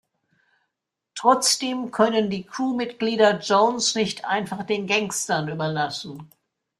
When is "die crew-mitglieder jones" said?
2.31-3.93